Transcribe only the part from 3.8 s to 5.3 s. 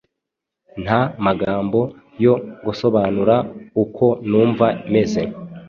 uko numva meze,